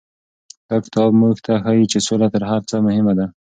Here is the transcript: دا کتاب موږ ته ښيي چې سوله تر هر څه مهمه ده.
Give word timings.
دا 0.69 0.77
کتاب 0.85 1.09
موږ 1.21 1.35
ته 1.45 1.53
ښيي 1.63 1.85
چې 1.91 1.99
سوله 2.07 2.27
تر 2.33 2.43
هر 2.51 2.61
څه 2.69 2.75
مهمه 2.85 3.13
ده. 3.19 3.25